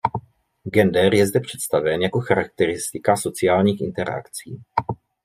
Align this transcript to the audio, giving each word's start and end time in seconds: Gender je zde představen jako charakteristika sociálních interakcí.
Gender 0.73 1.13
je 1.13 1.27
zde 1.27 1.39
představen 1.39 2.01
jako 2.01 2.19
charakteristika 2.21 3.17
sociálních 3.17 3.81
interakcí. 3.81 4.63